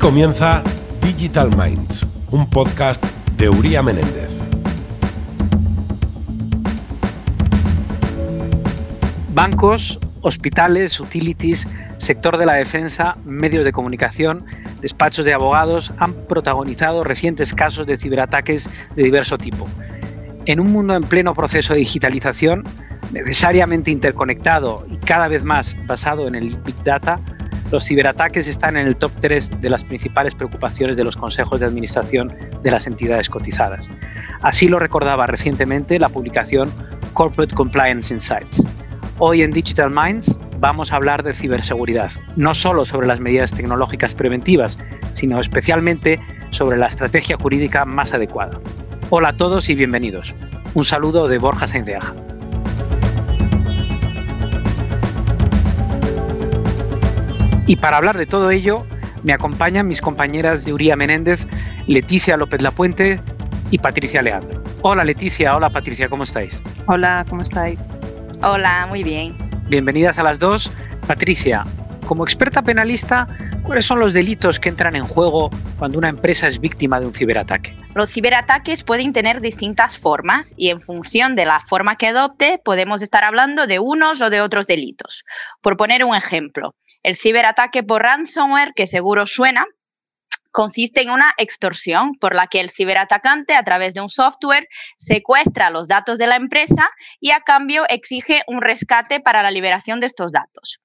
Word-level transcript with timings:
Comienza 0.00 0.62
Digital 1.02 1.50
Minds, 1.56 2.06
un 2.30 2.48
podcast 2.48 3.04
de 3.36 3.48
Uría 3.48 3.82
Menéndez. 3.82 4.30
Bancos, 9.34 9.98
hospitales, 10.20 11.00
utilities, 11.00 11.66
sector 11.98 12.38
de 12.38 12.46
la 12.46 12.54
defensa, 12.54 13.16
medios 13.24 13.64
de 13.64 13.72
comunicación, 13.72 14.44
despachos 14.80 15.26
de 15.26 15.34
abogados 15.34 15.92
han 15.98 16.14
protagonizado 16.28 17.02
recientes 17.02 17.52
casos 17.52 17.84
de 17.88 17.96
ciberataques 17.96 18.70
de 18.94 19.02
diverso 19.02 19.36
tipo. 19.36 19.66
En 20.46 20.60
un 20.60 20.70
mundo 20.70 20.94
en 20.94 21.02
pleno 21.02 21.34
proceso 21.34 21.72
de 21.72 21.80
digitalización, 21.80 22.62
necesariamente 23.10 23.90
interconectado 23.90 24.86
y 24.88 24.96
cada 24.98 25.26
vez 25.26 25.42
más 25.42 25.76
basado 25.86 26.28
en 26.28 26.36
el 26.36 26.56
Big 26.58 26.82
Data, 26.84 27.20
los 27.70 27.84
ciberataques 27.84 28.48
están 28.48 28.76
en 28.76 28.86
el 28.86 28.96
top 28.96 29.12
3 29.20 29.60
de 29.60 29.70
las 29.70 29.84
principales 29.84 30.34
preocupaciones 30.34 30.96
de 30.96 31.04
los 31.04 31.16
consejos 31.16 31.60
de 31.60 31.66
administración 31.66 32.32
de 32.62 32.70
las 32.70 32.86
entidades 32.86 33.28
cotizadas. 33.28 33.90
Así 34.42 34.68
lo 34.68 34.78
recordaba 34.78 35.26
recientemente 35.26 35.98
la 35.98 36.08
publicación 36.08 36.72
Corporate 37.12 37.54
Compliance 37.54 38.12
Insights. 38.12 38.64
Hoy 39.18 39.42
en 39.42 39.50
Digital 39.50 39.90
Minds 39.90 40.38
vamos 40.60 40.92
a 40.92 40.96
hablar 40.96 41.22
de 41.22 41.32
ciberseguridad, 41.32 42.10
no 42.36 42.54
solo 42.54 42.84
sobre 42.84 43.06
las 43.06 43.20
medidas 43.20 43.52
tecnológicas 43.52 44.14
preventivas, 44.14 44.78
sino 45.12 45.40
especialmente 45.40 46.20
sobre 46.50 46.78
la 46.78 46.86
estrategia 46.86 47.36
jurídica 47.36 47.84
más 47.84 48.14
adecuada. 48.14 48.58
Hola 49.10 49.30
a 49.30 49.36
todos 49.36 49.68
y 49.68 49.74
bienvenidos. 49.74 50.34
Un 50.74 50.84
saludo 50.84 51.28
de 51.28 51.38
Borja 51.38 51.66
Sainz 51.66 51.86
Y 57.68 57.76
para 57.76 57.98
hablar 57.98 58.16
de 58.16 58.24
todo 58.24 58.50
ello, 58.50 58.86
me 59.22 59.34
acompañan 59.34 59.86
mis 59.86 60.00
compañeras 60.00 60.64
de 60.64 60.72
Uría 60.72 60.96
Menéndez, 60.96 61.46
Leticia 61.86 62.38
López 62.38 62.62
Lapuente 62.62 63.20
y 63.70 63.76
Patricia 63.76 64.22
Leandro. 64.22 64.64
Hola 64.80 65.04
Leticia, 65.04 65.54
hola 65.54 65.68
Patricia, 65.68 66.08
¿cómo 66.08 66.22
estáis? 66.22 66.62
Hola, 66.86 67.26
¿cómo 67.28 67.42
estáis? 67.42 67.90
Hola, 68.42 68.86
muy 68.88 69.04
bien. 69.04 69.36
Bienvenidas 69.68 70.18
a 70.18 70.22
las 70.22 70.38
dos. 70.38 70.72
Patricia, 71.06 71.64
como 72.08 72.24
experta 72.24 72.62
penalista, 72.62 73.28
¿cuáles 73.62 73.84
son 73.84 74.00
los 74.00 74.14
delitos 74.14 74.58
que 74.58 74.70
entran 74.70 74.96
en 74.96 75.06
juego 75.06 75.50
cuando 75.78 75.98
una 75.98 76.08
empresa 76.08 76.48
es 76.48 76.58
víctima 76.58 76.98
de 76.98 77.06
un 77.06 77.12
ciberataque? 77.12 77.76
Los 77.94 78.10
ciberataques 78.10 78.82
pueden 78.82 79.12
tener 79.12 79.42
distintas 79.42 79.98
formas 79.98 80.54
y 80.56 80.70
en 80.70 80.80
función 80.80 81.36
de 81.36 81.44
la 81.44 81.60
forma 81.60 81.96
que 81.96 82.06
adopte 82.06 82.60
podemos 82.64 83.02
estar 83.02 83.24
hablando 83.24 83.66
de 83.66 83.78
unos 83.78 84.22
o 84.22 84.30
de 84.30 84.40
otros 84.40 84.66
delitos. 84.66 85.24
Por 85.60 85.76
poner 85.76 86.02
un 86.02 86.16
ejemplo, 86.16 86.74
el 87.02 87.14
ciberataque 87.14 87.82
por 87.82 88.02
ransomware, 88.02 88.72
que 88.74 88.86
seguro 88.86 89.26
suena, 89.26 89.66
consiste 90.50 91.02
en 91.02 91.10
una 91.10 91.34
extorsión 91.36 92.14
por 92.14 92.34
la 92.34 92.46
que 92.46 92.60
el 92.60 92.70
ciberatacante 92.70 93.54
a 93.54 93.62
través 93.64 93.92
de 93.92 94.00
un 94.00 94.08
software 94.08 94.66
secuestra 94.96 95.68
los 95.68 95.88
datos 95.88 96.16
de 96.18 96.26
la 96.26 96.36
empresa 96.36 96.88
y 97.20 97.32
a 97.32 97.40
cambio 97.40 97.84
exige 97.90 98.44
un 98.46 98.62
rescate 98.62 99.20
para 99.20 99.42
la 99.42 99.50
liberación 99.50 100.00
de 100.00 100.06
estos 100.06 100.32
datos. 100.32 100.80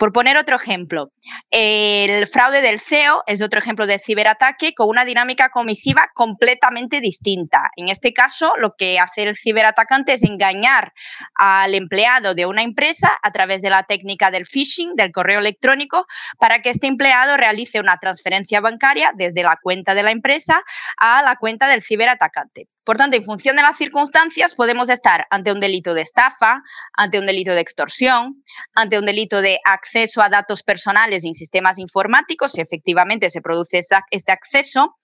Por 0.00 0.14
poner 0.14 0.38
otro 0.38 0.56
ejemplo, 0.56 1.12
el 1.50 2.26
fraude 2.26 2.62
del 2.62 2.80
CEO 2.80 3.22
es 3.26 3.42
otro 3.42 3.60
ejemplo 3.60 3.86
de 3.86 3.98
ciberataque 3.98 4.72
con 4.72 4.88
una 4.88 5.04
dinámica 5.04 5.50
comisiva 5.50 6.08
completamente 6.14 7.02
distinta. 7.02 7.70
En 7.76 7.90
este 7.90 8.14
caso, 8.14 8.54
lo 8.56 8.76
que 8.78 8.98
hace 8.98 9.24
el 9.24 9.36
ciberatacante 9.36 10.14
es 10.14 10.22
engañar 10.22 10.94
al 11.34 11.74
empleado 11.74 12.34
de 12.34 12.46
una 12.46 12.62
empresa 12.62 13.10
a 13.22 13.30
través 13.30 13.60
de 13.60 13.68
la 13.68 13.82
técnica 13.82 14.30
del 14.30 14.46
phishing, 14.46 14.94
del 14.96 15.12
correo 15.12 15.38
electrónico, 15.38 16.06
para 16.38 16.62
que 16.62 16.70
este 16.70 16.86
empleado 16.86 17.36
realice 17.36 17.78
una 17.78 17.98
transferencia 17.98 18.62
bancaria 18.62 19.12
desde 19.14 19.42
la 19.42 19.58
cuenta 19.62 19.94
de 19.94 20.02
la 20.02 20.12
empresa 20.12 20.62
a 20.96 21.20
la 21.20 21.36
cuenta 21.36 21.68
del 21.68 21.82
ciberatacante. 21.82 22.68
Por 22.82 22.96
tanto, 22.96 23.18
en 23.18 23.22
función 23.22 23.56
de 23.56 23.62
las 23.62 23.76
circunstancias, 23.76 24.54
podemos 24.54 24.88
estar 24.88 25.26
ante 25.28 25.52
un 25.52 25.60
delito 25.60 25.92
de 25.92 26.00
estafa, 26.00 26.62
ante 26.94 27.18
un 27.18 27.26
delito 27.26 27.52
de 27.52 27.60
extorsión, 27.60 28.42
ante 28.74 28.98
un 28.98 29.04
delito 29.04 29.42
de 29.42 29.60
acceso 29.64 29.89
a 30.22 30.28
datos 30.28 30.62
personales 30.62 31.24
en 31.24 31.34
sistemas 31.34 31.78
informáticos, 31.78 32.52
si 32.52 32.60
efectivamente 32.60 33.30
se 33.30 33.40
produce 33.40 33.80
este 34.10 34.32
acceso, 34.32 34.96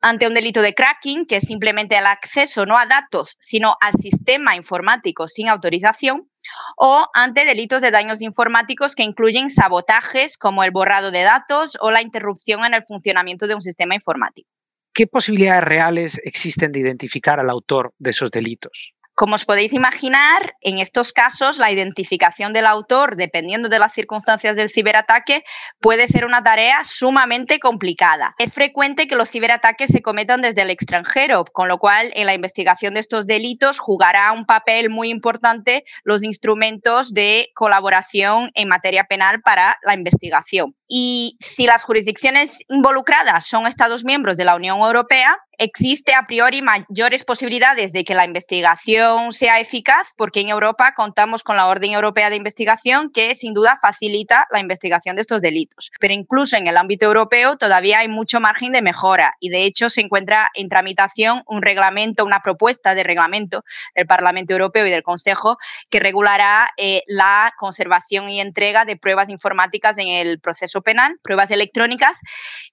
ante 0.00 0.26
un 0.26 0.34
delito 0.34 0.62
de 0.62 0.74
cracking, 0.74 1.26
que 1.26 1.36
es 1.36 1.44
simplemente 1.44 1.96
el 1.96 2.06
acceso 2.06 2.66
no 2.66 2.78
a 2.78 2.86
datos, 2.86 3.36
sino 3.40 3.76
al 3.80 3.92
sistema 3.92 4.54
informático 4.54 5.26
sin 5.26 5.48
autorización, 5.48 6.30
o 6.76 7.06
ante 7.14 7.44
delitos 7.44 7.82
de 7.82 7.90
daños 7.90 8.22
informáticos 8.22 8.94
que 8.94 9.02
incluyen 9.02 9.50
sabotajes 9.50 10.36
como 10.36 10.62
el 10.62 10.70
borrado 10.70 11.10
de 11.10 11.22
datos 11.22 11.76
o 11.80 11.90
la 11.90 12.02
interrupción 12.02 12.64
en 12.64 12.74
el 12.74 12.84
funcionamiento 12.84 13.46
de 13.46 13.54
un 13.54 13.62
sistema 13.62 13.94
informático. 13.94 14.48
¿qué 14.96 15.06
posibilidades 15.06 15.62
reales 15.62 16.20
existen 16.24 16.72
de 16.72 16.80
identificar 16.80 17.38
al 17.38 17.50
autor 17.50 17.92
de 17.98 18.10
esos 18.10 18.30
delitos? 18.30 18.94
Como 19.16 19.36
os 19.36 19.46
podéis 19.46 19.72
imaginar, 19.72 20.56
en 20.60 20.76
estos 20.76 21.10
casos 21.10 21.56
la 21.56 21.72
identificación 21.72 22.52
del 22.52 22.66
autor, 22.66 23.16
dependiendo 23.16 23.70
de 23.70 23.78
las 23.78 23.94
circunstancias 23.94 24.56
del 24.56 24.68
ciberataque, 24.68 25.42
puede 25.80 26.06
ser 26.06 26.26
una 26.26 26.42
tarea 26.42 26.84
sumamente 26.84 27.58
complicada. 27.58 28.34
Es 28.36 28.52
frecuente 28.52 29.06
que 29.06 29.16
los 29.16 29.30
ciberataques 29.30 29.90
se 29.90 30.02
cometan 30.02 30.42
desde 30.42 30.60
el 30.60 30.68
extranjero, 30.68 31.46
con 31.46 31.66
lo 31.66 31.78
cual 31.78 32.12
en 32.14 32.26
la 32.26 32.34
investigación 32.34 32.92
de 32.92 33.00
estos 33.00 33.26
delitos 33.26 33.78
jugará 33.78 34.32
un 34.32 34.44
papel 34.44 34.90
muy 34.90 35.08
importante 35.08 35.84
los 36.04 36.22
instrumentos 36.22 37.14
de 37.14 37.48
colaboración 37.54 38.50
en 38.52 38.68
materia 38.68 39.04
penal 39.04 39.40
para 39.40 39.78
la 39.82 39.94
investigación. 39.94 40.76
Y 40.88 41.36
si 41.40 41.66
las 41.66 41.82
jurisdicciones 41.84 42.60
involucradas 42.68 43.46
son 43.46 43.66
Estados 43.66 44.04
miembros 44.04 44.36
de 44.36 44.44
la 44.44 44.54
Unión 44.54 44.78
Europea, 44.78 45.36
existe 45.58 46.14
a 46.14 46.26
priori 46.26 46.62
mayores 46.62 47.24
posibilidades 47.24 47.92
de 47.92 48.04
que 48.04 48.14
la 48.14 48.24
investigación 48.24 49.32
sea 49.32 49.60
eficaz 49.60 50.12
porque 50.16 50.40
en 50.40 50.48
Europa 50.48 50.92
contamos 50.94 51.42
con 51.42 51.56
la 51.56 51.66
Orden 51.66 51.92
Europea 51.92 52.30
de 52.30 52.36
Investigación 52.36 53.10
que 53.10 53.34
sin 53.34 53.54
duda 53.54 53.78
facilita 53.80 54.46
la 54.50 54.60
investigación 54.60 55.16
de 55.16 55.22
estos 55.22 55.40
delitos. 55.40 55.90
Pero 55.98 56.14
incluso 56.14 56.56
en 56.56 56.66
el 56.66 56.76
ámbito 56.76 57.06
europeo 57.06 57.56
todavía 57.56 58.00
hay 58.00 58.08
mucho 58.08 58.40
margen 58.40 58.72
de 58.72 58.82
mejora 58.82 59.34
y 59.40 59.48
de 59.48 59.64
hecho 59.64 59.90
se 59.90 60.00
encuentra 60.00 60.50
en 60.54 60.68
tramitación 60.68 61.42
un 61.46 61.62
reglamento, 61.62 62.24
una 62.24 62.40
propuesta 62.40 62.94
de 62.94 63.02
reglamento 63.02 63.64
del 63.94 64.06
Parlamento 64.06 64.52
Europeo 64.52 64.86
y 64.86 64.90
del 64.90 65.02
Consejo 65.02 65.58
que 65.90 66.00
regulará 66.00 66.70
eh, 66.76 67.02
la 67.06 67.52
conservación 67.56 68.28
y 68.28 68.40
entrega 68.40 68.84
de 68.84 68.96
pruebas 68.96 69.28
informáticas 69.28 69.98
en 69.98 70.08
el 70.08 70.40
proceso 70.40 70.75
penal, 70.82 71.18
pruebas 71.22 71.50
electrónicas 71.50 72.20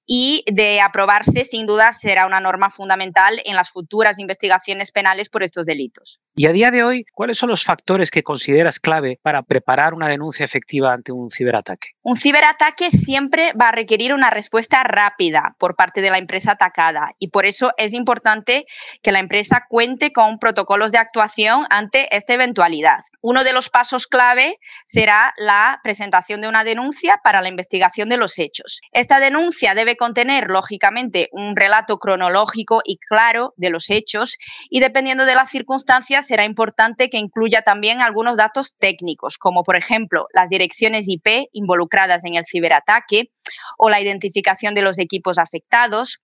y 0.05 0.43
de 0.51 0.81
aprobarse 0.81 1.45
sin 1.45 1.65
duda 1.65 1.93
será 1.93 2.25
una 2.27 2.39
norma 2.39 2.69
fundamental 2.69 3.41
en 3.45 3.55
las 3.55 3.69
futuras 3.69 4.19
investigaciones 4.19 4.91
penales 4.91 5.29
por 5.29 5.43
estos 5.43 5.65
delitos. 5.65 6.19
Y 6.35 6.47
a 6.47 6.51
día 6.51 6.71
de 6.71 6.83
hoy, 6.83 7.05
¿cuáles 7.13 7.37
son 7.37 7.49
los 7.49 7.63
factores 7.63 8.09
que 8.09 8.23
consideras 8.23 8.79
clave 8.79 9.19
para 9.21 9.43
preparar 9.43 9.93
una 9.93 10.09
denuncia 10.09 10.43
efectiva 10.43 10.91
ante 10.91 11.11
un 11.11 11.29
ciberataque? 11.29 11.89
Un 12.01 12.15
ciberataque 12.15 12.89
siempre 12.89 13.53
va 13.53 13.69
a 13.69 13.71
requerir 13.71 14.13
una 14.13 14.31
respuesta 14.31 14.83
rápida 14.83 15.55
por 15.59 15.75
parte 15.75 16.01
de 16.01 16.09
la 16.09 16.17
empresa 16.17 16.53
atacada 16.53 17.11
y 17.19 17.29
por 17.29 17.45
eso 17.45 17.71
es 17.77 17.93
importante 17.93 18.65
que 19.01 19.11
la 19.11 19.19
empresa 19.19 19.65
cuente 19.69 20.11
con 20.11 20.39
protocolos 20.39 20.91
de 20.91 20.97
actuación 20.97 21.65
ante 21.69 22.13
esta 22.15 22.33
eventualidad. 22.33 23.03
Uno 23.21 23.43
de 23.43 23.53
los 23.53 23.69
pasos 23.69 24.07
clave 24.07 24.59
será 24.85 25.33
la 25.37 25.79
presentación 25.83 26.41
de 26.41 26.47
una 26.47 26.63
denuncia 26.63 27.19
para 27.23 27.41
la 27.41 27.49
investigación 27.49 27.92
de 27.93 28.17
los 28.17 28.39
hechos. 28.39 28.81
Esta 28.91 29.19
denuncia 29.19 29.75
debe 29.75 29.95
contener, 29.95 30.47
lógicamente, 30.49 31.29
un 31.31 31.55
relato 31.55 31.97
cronológico 31.99 32.81
y 32.83 32.97
claro 32.97 33.53
de 33.55 33.69
los 33.69 33.89
hechos 33.91 34.37
y 34.69 34.79
dependiendo 34.79 35.25
de 35.25 35.35
las 35.35 35.51
circunstancias 35.51 36.25
será 36.25 36.43
importante 36.43 37.09
que 37.09 37.19
incluya 37.19 37.61
también 37.61 38.01
algunos 38.01 38.35
datos 38.35 38.75
técnicos, 38.79 39.37
como 39.37 39.63
por 39.63 39.75
ejemplo 39.75 40.25
las 40.33 40.49
direcciones 40.49 41.07
IP 41.07 41.49
involucradas 41.53 42.25
en 42.25 42.33
el 42.33 42.45
ciberataque 42.47 43.29
o 43.77 43.89
la 43.89 44.01
identificación 44.01 44.73
de 44.73 44.81
los 44.81 44.97
equipos 44.97 45.37
afectados, 45.37 46.21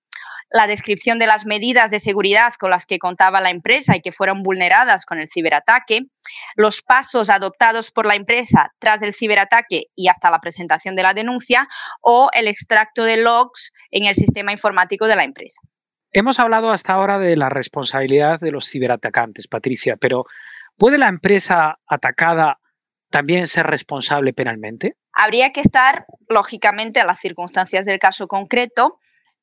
la 0.51 0.67
descripción 0.67 1.19
de 1.19 1.27
las 1.27 1.45
medidas 1.45 1.91
de 1.91 1.99
seguridad 1.99 2.53
con 2.59 2.71
las 2.71 2.85
que 2.85 2.99
contaba 2.99 3.41
la 3.41 3.49
empresa 3.49 3.95
y 3.95 4.01
que 4.01 4.11
fueron 4.11 4.41
vulneradas 4.43 5.05
con 5.05 5.19
el 5.19 5.29
ciberataque, 5.29 6.07
los 6.55 6.81
pasos 6.81 7.29
adoptados 7.29 7.91
por 7.91 8.05
la 8.05 8.15
empresa 8.15 8.73
tras 8.79 9.01
el 9.01 9.13
ciberataque 9.13 9.85
y 9.95 10.07
hasta 10.07 10.31
la 10.31 10.39
presentación 10.39 10.95
de 10.95 11.03
la 11.03 11.13
denuncia 11.13 11.67
o 12.01 12.29
el 12.33 12.47
extracto 12.47 13.03
de 13.03 13.17
logs 13.17 13.73
en 13.91 14.05
el 14.05 14.15
sistema 14.15 14.51
informático 14.51 15.07
de 15.07 15.15
la 15.15 15.23
empresa. 15.23 15.61
Hemos 16.11 16.39
hablado 16.39 16.71
hasta 16.71 16.93
ahora 16.93 17.19
de 17.19 17.37
la 17.37 17.49
responsabilidad 17.49 18.39
de 18.39 18.51
los 18.51 18.67
ciberatacantes, 18.69 19.47
Patricia, 19.47 19.95
pero 19.95 20.25
¿puede 20.77 20.97
la 20.97 21.07
empresa 21.07 21.77
atacada 21.87 22.59
también 23.11 23.45
ser 23.45 23.67
responsable 23.67 24.33
penalmente? 24.33 24.95
Habría 25.13 25.51
que 25.51 25.61
estar, 25.61 26.05
lógicamente, 26.27 26.99
a 26.99 27.05
las 27.05 27.19
circunstancias 27.19 27.85
del 27.85 27.99
caso 27.99 28.27
concreto, 28.27 28.99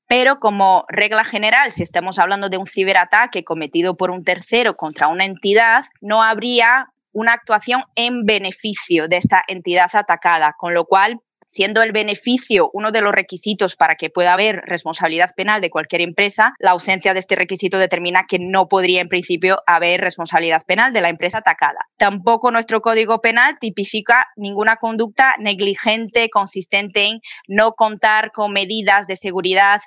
pero 0.06 0.38
como 0.38 0.84
regla 0.88 1.24
general, 1.24 1.72
si 1.72 1.82
estamos 1.82 2.18
hablando 2.18 2.48
de 2.48 2.58
un 2.58 2.66
ciberataque 2.66 3.44
cometido 3.44 3.96
por 3.96 4.10
un 4.10 4.24
tercero 4.24 4.76
contra 4.76 5.08
una 5.08 5.24
entidad, 5.24 5.84
no 6.00 6.22
habría 6.22 6.92
una 7.12 7.32
actuación 7.32 7.82
en 7.94 8.24
beneficio 8.24 9.08
de 9.08 9.16
esta 9.16 9.42
entidad 9.48 9.90
atacada, 9.94 10.54
con 10.58 10.74
lo 10.74 10.84
cual 10.84 11.20
siendo 11.46 11.82
el 11.82 11.92
beneficio 11.92 12.70
uno 12.72 12.92
de 12.92 13.00
los 13.00 13.12
requisitos 13.12 13.76
para 13.76 13.94
que 13.94 14.10
pueda 14.10 14.34
haber 14.34 14.62
responsabilidad 14.66 15.30
penal 15.36 15.60
de 15.60 15.70
cualquier 15.70 16.02
empresa, 16.02 16.54
la 16.58 16.72
ausencia 16.72 17.14
de 17.14 17.20
este 17.20 17.36
requisito 17.36 17.78
determina 17.78 18.24
que 18.28 18.38
no 18.38 18.68
podría 18.68 19.00
en 19.00 19.08
principio 19.08 19.58
haber 19.66 20.00
responsabilidad 20.00 20.62
penal 20.66 20.92
de 20.92 21.00
la 21.00 21.08
empresa 21.08 21.38
atacada. 21.38 21.78
Tampoco 21.96 22.50
nuestro 22.50 22.80
Código 22.80 23.20
Penal 23.20 23.56
tipifica 23.60 24.26
ninguna 24.36 24.76
conducta 24.76 25.34
negligente 25.38 26.28
consistente 26.28 27.06
en 27.06 27.20
no 27.48 27.72
contar 27.72 28.32
con 28.32 28.52
medidas 28.52 29.06
de 29.06 29.16
seguridad 29.16 29.80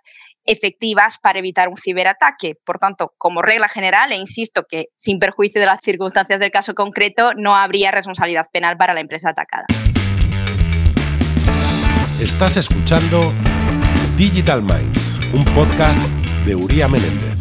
efectivas 0.45 1.17
para 1.21 1.39
evitar 1.39 1.69
un 1.69 1.77
ciberataque. 1.77 2.55
Por 2.65 2.77
tanto, 2.77 3.13
como 3.17 3.41
regla 3.41 3.67
general, 3.67 4.11
e 4.11 4.17
insisto 4.17 4.63
que 4.67 4.85
sin 4.95 5.19
perjuicio 5.19 5.61
de 5.61 5.67
las 5.67 5.79
circunstancias 5.83 6.39
del 6.39 6.51
caso 6.51 6.73
concreto, 6.73 7.33
no 7.35 7.55
habría 7.55 7.91
responsabilidad 7.91 8.47
penal 8.51 8.75
para 8.77 8.93
la 8.93 9.01
empresa 9.01 9.29
atacada. 9.29 9.65
Estás 12.21 12.57
escuchando 12.57 13.31
Digital 14.17 14.61
Minds, 14.61 15.19
un 15.33 15.45
podcast 15.55 16.01
de 16.45 16.53
Uría 16.53 16.89
Menéndez. 16.89 17.39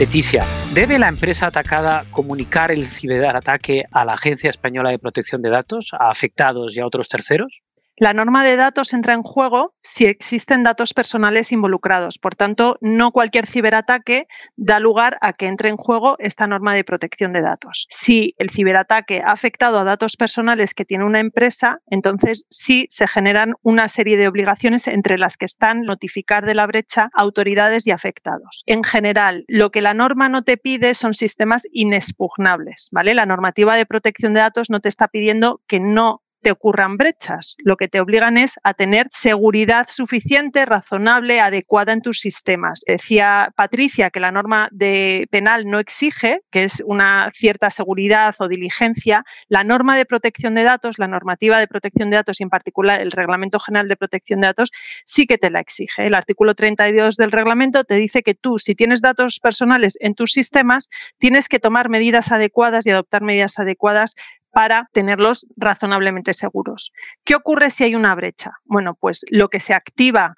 Leticia, 0.00 0.44
¿debe 0.72 0.98
la 0.98 1.06
empresa 1.06 1.46
atacada 1.46 2.04
comunicar 2.10 2.72
el 2.72 2.86
ciberataque 2.86 3.84
a 3.92 4.04
la 4.04 4.14
Agencia 4.14 4.50
Española 4.50 4.90
de 4.90 4.98
Protección 4.98 5.42
de 5.42 5.50
Datos, 5.50 5.92
a 5.92 6.10
afectados 6.10 6.76
y 6.76 6.80
a 6.80 6.86
otros 6.86 7.06
terceros? 7.06 7.60
La 7.96 8.12
norma 8.12 8.42
de 8.42 8.56
datos 8.56 8.92
entra 8.92 9.14
en 9.14 9.22
juego 9.22 9.74
si 9.80 10.06
existen 10.06 10.64
datos 10.64 10.94
personales 10.94 11.52
involucrados. 11.52 12.18
Por 12.18 12.34
tanto, 12.34 12.76
no 12.80 13.12
cualquier 13.12 13.46
ciberataque 13.46 14.26
da 14.56 14.80
lugar 14.80 15.16
a 15.20 15.32
que 15.32 15.46
entre 15.46 15.70
en 15.70 15.76
juego 15.76 16.16
esta 16.18 16.48
norma 16.48 16.74
de 16.74 16.82
protección 16.82 17.32
de 17.32 17.42
datos. 17.42 17.86
Si 17.88 18.34
el 18.38 18.50
ciberataque 18.50 19.22
ha 19.24 19.30
afectado 19.30 19.78
a 19.78 19.84
datos 19.84 20.16
personales 20.16 20.74
que 20.74 20.84
tiene 20.84 21.04
una 21.04 21.20
empresa, 21.20 21.78
entonces 21.86 22.46
sí 22.50 22.86
se 22.90 23.06
generan 23.06 23.54
una 23.62 23.86
serie 23.86 24.16
de 24.16 24.26
obligaciones 24.26 24.88
entre 24.88 25.16
las 25.16 25.36
que 25.36 25.44
están 25.44 25.82
notificar 25.82 26.44
de 26.46 26.54
la 26.54 26.66
brecha 26.66 27.10
autoridades 27.14 27.86
y 27.86 27.92
afectados. 27.92 28.64
En 28.66 28.82
general, 28.82 29.44
lo 29.46 29.70
que 29.70 29.82
la 29.82 29.94
norma 29.94 30.28
no 30.28 30.42
te 30.42 30.56
pide 30.56 30.94
son 30.94 31.14
sistemas 31.14 31.64
inexpugnables, 31.70 32.88
¿vale? 32.90 33.14
La 33.14 33.26
normativa 33.26 33.76
de 33.76 33.86
protección 33.86 34.34
de 34.34 34.40
datos 34.40 34.68
no 34.68 34.80
te 34.80 34.88
está 34.88 35.06
pidiendo 35.06 35.60
que 35.68 35.78
no 35.78 36.23
te 36.44 36.52
ocurran 36.52 36.96
brechas. 36.98 37.56
Lo 37.64 37.76
que 37.76 37.88
te 37.88 38.00
obligan 38.00 38.36
es 38.36 38.60
a 38.62 38.74
tener 38.74 39.06
seguridad 39.10 39.86
suficiente, 39.88 40.66
razonable, 40.66 41.40
adecuada 41.40 41.92
en 41.92 42.02
tus 42.02 42.20
sistemas. 42.20 42.82
Decía 42.86 43.50
Patricia 43.56 44.10
que 44.10 44.20
la 44.20 44.30
norma 44.30 44.68
de 44.70 45.26
penal 45.30 45.64
no 45.66 45.78
exige, 45.78 46.42
que 46.52 46.64
es 46.64 46.82
una 46.86 47.32
cierta 47.34 47.70
seguridad 47.70 48.34
o 48.38 48.46
diligencia. 48.46 49.24
La 49.48 49.64
norma 49.64 49.96
de 49.96 50.04
protección 50.04 50.54
de 50.54 50.64
datos, 50.64 50.98
la 50.98 51.08
normativa 51.08 51.58
de 51.58 51.66
protección 51.66 52.10
de 52.10 52.18
datos 52.18 52.40
y 52.40 52.42
en 52.42 52.50
particular 52.50 53.00
el 53.00 53.10
Reglamento 53.10 53.58
General 53.58 53.88
de 53.88 53.96
Protección 53.96 54.42
de 54.42 54.48
Datos, 54.48 54.70
sí 55.06 55.26
que 55.26 55.38
te 55.38 55.48
la 55.50 55.60
exige. 55.60 56.06
El 56.06 56.14
artículo 56.14 56.54
32 56.54 57.16
del 57.16 57.30
reglamento 57.30 57.84
te 57.84 57.94
dice 57.94 58.22
que 58.22 58.34
tú, 58.34 58.58
si 58.58 58.74
tienes 58.74 59.00
datos 59.00 59.40
personales 59.40 59.96
en 60.00 60.14
tus 60.14 60.32
sistemas, 60.32 60.90
tienes 61.16 61.48
que 61.48 61.58
tomar 61.58 61.88
medidas 61.88 62.30
adecuadas 62.32 62.86
y 62.86 62.90
adoptar 62.90 63.22
medidas 63.22 63.58
adecuadas 63.58 64.14
para 64.54 64.88
tenerlos 64.92 65.46
razonablemente 65.56 66.32
seguros. 66.32 66.92
¿Qué 67.24 67.34
ocurre 67.34 67.70
si 67.70 67.84
hay 67.84 67.94
una 67.94 68.14
brecha? 68.14 68.52
Bueno, 68.64 68.94
pues 68.94 69.26
lo 69.30 69.48
que 69.48 69.60
se 69.60 69.74
activa 69.74 70.34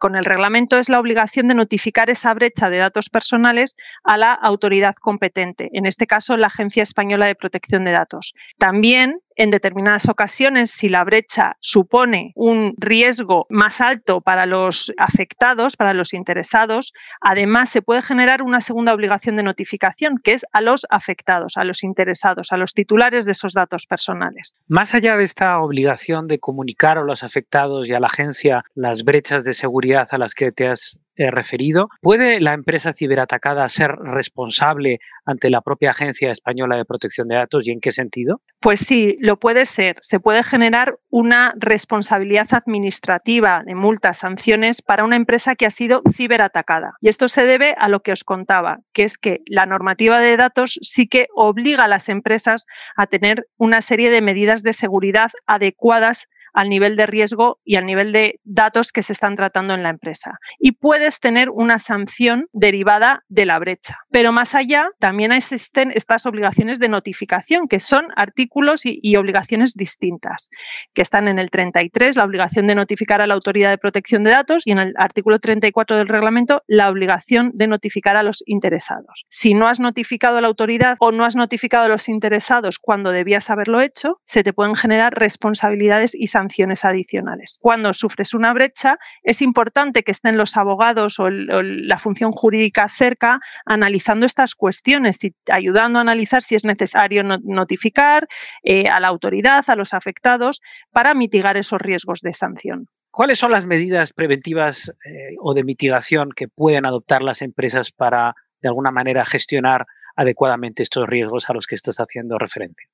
con 0.00 0.16
el 0.16 0.24
reglamento 0.24 0.76
es 0.76 0.88
la 0.88 0.98
obligación 0.98 1.46
de 1.46 1.54
notificar 1.54 2.10
esa 2.10 2.34
brecha 2.34 2.68
de 2.68 2.78
datos 2.78 3.10
personales 3.10 3.76
a 4.02 4.16
la 4.16 4.32
autoridad 4.32 4.96
competente, 5.00 5.70
en 5.72 5.86
este 5.86 6.08
caso 6.08 6.36
la 6.36 6.48
Agencia 6.48 6.82
Española 6.82 7.26
de 7.26 7.36
Protección 7.36 7.84
de 7.84 7.92
Datos. 7.92 8.34
También 8.58 9.20
en 9.36 9.50
determinadas 9.50 10.08
ocasiones, 10.08 10.70
si 10.70 10.88
la 10.88 11.04
brecha 11.04 11.56
supone 11.60 12.32
un 12.34 12.74
riesgo 12.76 13.46
más 13.48 13.80
alto 13.80 14.20
para 14.20 14.46
los 14.46 14.92
afectados, 14.98 15.76
para 15.76 15.94
los 15.94 16.14
interesados, 16.14 16.92
además 17.20 17.70
se 17.70 17.82
puede 17.82 18.02
generar 18.02 18.42
una 18.42 18.60
segunda 18.60 18.92
obligación 18.92 19.36
de 19.36 19.42
notificación, 19.42 20.18
que 20.22 20.32
es 20.32 20.44
a 20.52 20.60
los 20.60 20.86
afectados, 20.90 21.56
a 21.56 21.64
los 21.64 21.82
interesados, 21.82 22.52
a 22.52 22.56
los 22.56 22.74
titulares 22.74 23.24
de 23.24 23.32
esos 23.32 23.52
datos 23.52 23.86
personales. 23.86 24.56
Más 24.68 24.94
allá 24.94 25.16
de 25.16 25.24
esta 25.24 25.58
obligación 25.60 26.26
de 26.26 26.38
comunicar 26.38 26.98
a 26.98 27.02
los 27.02 27.22
afectados 27.22 27.88
y 27.88 27.94
a 27.94 28.00
la 28.00 28.06
agencia 28.06 28.64
las 28.74 29.04
brechas 29.04 29.44
de 29.44 29.52
seguridad 29.52 30.08
a 30.10 30.18
las 30.18 30.34
que 30.34 30.52
te 30.52 30.68
has 30.68 30.98
referido. 31.30 31.88
¿Puede 32.00 32.40
la 32.40 32.54
empresa 32.54 32.92
ciberatacada 32.92 33.68
ser 33.68 33.90
responsable 33.90 35.00
ante 35.24 35.50
la 35.50 35.60
propia 35.60 35.90
Agencia 35.90 36.30
Española 36.30 36.76
de 36.76 36.84
Protección 36.84 37.28
de 37.28 37.36
Datos 37.36 37.68
y 37.68 37.72
en 37.72 37.80
qué 37.80 37.92
sentido? 37.92 38.40
Pues 38.60 38.80
sí, 38.80 39.16
lo 39.20 39.38
puede 39.38 39.66
ser. 39.66 39.96
Se 40.00 40.20
puede 40.20 40.42
generar 40.42 40.96
una 41.10 41.52
responsabilidad 41.56 42.48
administrativa 42.52 43.62
de 43.64 43.74
multas, 43.74 44.18
sanciones 44.18 44.82
para 44.82 45.04
una 45.04 45.16
empresa 45.16 45.54
que 45.54 45.66
ha 45.66 45.70
sido 45.70 46.02
ciberatacada. 46.14 46.92
Y 47.00 47.08
esto 47.08 47.28
se 47.28 47.44
debe 47.44 47.74
a 47.78 47.88
lo 47.88 48.00
que 48.00 48.12
os 48.12 48.24
contaba, 48.24 48.78
que 48.92 49.04
es 49.04 49.18
que 49.18 49.40
la 49.46 49.66
normativa 49.66 50.20
de 50.20 50.36
datos 50.36 50.78
sí 50.82 51.08
que 51.08 51.26
obliga 51.34 51.84
a 51.84 51.88
las 51.88 52.08
empresas 52.08 52.66
a 52.96 53.06
tener 53.06 53.46
una 53.56 53.82
serie 53.82 54.10
de 54.10 54.22
medidas 54.22 54.62
de 54.62 54.72
seguridad 54.72 55.30
adecuadas 55.46 56.28
al 56.52 56.68
nivel 56.68 56.96
de 56.96 57.06
riesgo 57.06 57.58
y 57.64 57.76
al 57.76 57.86
nivel 57.86 58.12
de 58.12 58.40
datos 58.44 58.92
que 58.92 59.02
se 59.02 59.12
están 59.12 59.36
tratando 59.36 59.74
en 59.74 59.82
la 59.82 59.90
empresa. 59.90 60.38
Y 60.58 60.72
puedes 60.72 61.20
tener 61.20 61.50
una 61.50 61.78
sanción 61.78 62.46
derivada 62.52 63.24
de 63.28 63.46
la 63.46 63.58
brecha. 63.58 63.98
Pero 64.10 64.32
más 64.32 64.54
allá, 64.54 64.88
también 64.98 65.32
existen 65.32 65.92
estas 65.94 66.26
obligaciones 66.26 66.78
de 66.78 66.88
notificación, 66.88 67.68
que 67.68 67.80
son 67.80 68.08
artículos 68.16 68.82
y, 68.84 69.16
obligaciones 69.16 69.74
distintas, 69.74 70.48
que 70.94 71.02
están 71.02 71.28
en 71.28 71.38
el 71.38 71.50
33, 71.50 72.16
la 72.16 72.24
obligación 72.24 72.66
de 72.66 72.74
notificar 72.74 73.20
a 73.20 73.26
la 73.26 73.34
Autoridad 73.34 73.70
de 73.70 73.78
Protección 73.78 74.24
de 74.24 74.30
Datos, 74.30 74.62
y 74.66 74.72
en 74.72 74.78
el 74.78 74.94
artículo 74.96 75.38
34 75.38 75.98
del 75.98 76.08
reglamento, 76.08 76.62
la 76.66 76.88
obligación 76.88 77.50
de 77.54 77.68
notificar 77.68 78.16
a 78.16 78.22
los 78.22 78.42
interesados. 78.46 79.24
Si 79.28 79.54
no 79.54 79.68
has 79.68 79.80
notificado 79.80 80.38
a 80.38 80.40
la 80.40 80.48
autoridad 80.48 80.96
o 81.00 81.12
no 81.12 81.24
has 81.24 81.36
notificado 81.36 81.84
a 81.84 81.88
los 81.88 82.08
interesados 82.08 82.78
cuando 82.78 83.10
debías 83.10 83.50
haberlo 83.50 83.80
hecho, 83.80 84.20
se 84.24 84.42
te 84.42 84.52
pueden 84.52 84.74
generar 84.74 85.14
responsabilidades 85.14 86.14
y 86.14 86.26
sanciones 86.26 86.39
sanciones 86.40 86.84
adicionales. 86.84 87.58
Cuando 87.60 87.92
sufres 87.92 88.32
una 88.34 88.52
brecha, 88.54 88.98
es 89.22 89.42
importante 89.42 90.02
que 90.02 90.10
estén 90.10 90.36
los 90.38 90.56
abogados 90.56 91.18
o, 91.18 91.28
la 91.30 91.98
función 91.98 92.32
jurídica 92.32 92.88
cerca 92.88 93.40
analizando 93.66 94.24
estas 94.26 94.54
cuestiones 94.54 95.22
y 95.24 95.34
ayudando 95.50 95.98
a 95.98 96.02
analizar 96.02 96.42
si 96.42 96.54
es 96.54 96.64
necesario 96.64 97.22
notificar 97.22 98.26
eh, 98.62 98.88
a 98.88 99.00
la 99.00 99.08
autoridad, 99.08 99.64
a 99.66 99.76
los 99.76 99.92
afectados, 99.92 100.60
para 100.92 101.14
mitigar 101.14 101.56
esos 101.56 101.80
riesgos 101.80 102.20
de 102.20 102.32
sanción. 102.32 102.86
¿Cuáles 103.10 103.38
son 103.38 103.50
las 103.50 103.66
medidas 103.66 104.12
preventivas 104.12 104.92
eh, 105.04 105.34
o 105.40 105.52
de 105.52 105.64
mitigación 105.64 106.30
que 106.34 106.48
pueden 106.48 106.86
adoptar 106.86 107.22
las 107.22 107.42
empresas 107.42 107.90
para, 107.90 108.34
de 108.62 108.68
alguna 108.68 108.92
manera, 108.92 109.24
gestionar 109.24 109.86
adecuadamente 110.16 110.82
estos 110.82 111.06
riesgos 111.08 111.50
a 111.50 111.54
los 111.54 111.66
que 111.66 111.74
estás 111.74 111.98
haciendo 111.98 112.38
referencia? 112.38 112.88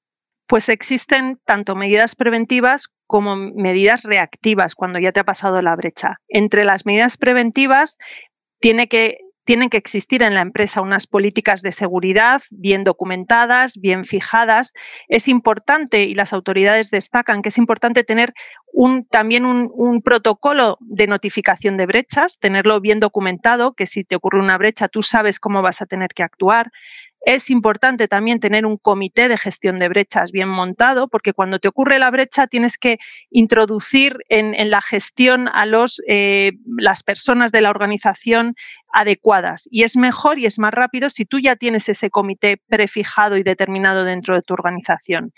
Pues 0.47 0.69
existen 0.69 1.39
tanto 1.45 1.75
medidas 1.75 2.15
preventivas 2.15 2.89
como 3.07 3.37
medidas 3.37 4.03
reactivas 4.03 4.75
cuando 4.75 4.99
ya 4.99 5.13
te 5.13 5.21
ha 5.21 5.25
pasado 5.25 5.63
la 5.63 5.77
brecha. 5.77 6.21
Entre 6.29 6.65
las 6.65 6.87
medidas 6.87 7.17
preventivas 7.17 7.99
tiene 8.61 8.89
que 8.89 9.19
tienen 9.47 9.71
que 9.71 9.77
existir 9.77 10.25
en 10.25 10.35
la 10.35 10.41
empresa 10.41 10.81
unas 10.81 11.07
políticas 11.07 11.63
de 11.63 11.71
seguridad 11.71 12.43
bien 12.51 12.83
documentadas, 12.83 13.79
bien 13.81 14.05
fijadas. 14.05 14.73
Es 15.07 15.29
importante, 15.29 16.03
y 16.03 16.15
las 16.15 16.33
autoridades 16.33 16.91
destacan 16.91 17.43
que 17.43 17.51
es 17.51 17.57
importante 17.57 18.03
tener 18.03 18.35
también 19.09 19.47
un, 19.47 20.03
protocolo 20.03 20.79
de 20.81 21.07
notificación 21.07 21.77
de 21.77 21.87
brechas, 21.87 22.39
tenerlo 22.41 22.81
bien 22.81 22.99
documentado, 22.99 23.73
que 23.75 23.87
si 23.87 24.03
te 24.03 24.17
ocurre 24.17 24.41
una 24.41 24.59
brecha 24.59 24.89
tú 24.89 25.03
sabes 25.03 25.39
cómo 25.39 25.63
vas 25.63 25.81
a 25.81 25.87
tener 25.87 26.09
que 26.09 26.25
actuar. 26.25 26.73
Es 27.27 27.51
importante 27.51 28.07
también 28.07 28.39
tener 28.39 28.65
un 28.67 28.77
comité 28.77 29.29
de 29.29 29.37
gestión 29.37 29.79
de 29.79 29.89
brechas 29.89 30.31
bien 30.31 30.49
montado, 30.49 31.09
porque 31.09 31.33
cuando 31.33 31.59
te 31.59 31.67
ocurre 31.67 31.99
la 31.99 32.13
brecha 32.13 32.47
tienes 32.47 32.79
que 32.79 32.99
introducir 33.31 34.19
en, 34.29 34.71
la 34.71 34.81
gestión 34.81 35.49
a 35.49 35.67
los, 35.67 36.01
eh, 36.07 36.53
las 36.79 37.03
personas 37.03 37.51
de 37.51 37.63
la 37.63 37.71
organización 37.71 38.55
adecuadas. 38.93 39.67
Y 39.73 39.83
es 39.83 39.97
mejor 39.97 40.39
y 40.39 40.47
es 40.47 40.61
más 40.61 40.73
rápido 40.73 41.11
si 41.11 41.25
tú 41.25 41.41
ya 41.41 41.57
tienes 41.57 41.89
ese 41.89 42.11
comité 42.11 42.63
prefijado 42.69 43.37
y 43.37 43.43
determinado 43.43 44.05
dentro 44.05 44.37
de 44.37 44.43
tu 44.43 44.55
organización. 44.55 45.33